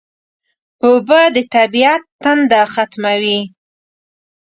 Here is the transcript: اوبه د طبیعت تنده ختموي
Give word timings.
اوبه 0.85 1.21
د 1.35 1.37
طبیعت 1.55 2.03
تنده 2.21 2.61
ختموي 2.73 3.39